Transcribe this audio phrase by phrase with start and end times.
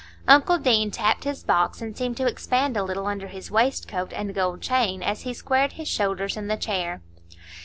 [0.27, 4.33] Uncle Deane tapped his box, and seemed to expand a little under his waistcoat and
[4.33, 7.01] gold chain, as he squared his shoulders in the chair.